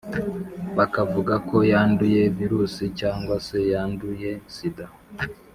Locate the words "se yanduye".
3.47-4.29